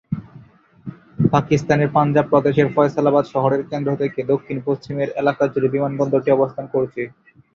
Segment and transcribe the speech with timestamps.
[1.31, 7.01] পাকিস্তানের পাঞ্জাব প্রদেশের ফয়সালাবাদ শহরের কেন্দ্র থেকে দক্ষিণ পশ্চিমের এলাকাজুড়ে বিমানবন্দরটি অবস্থান করছে।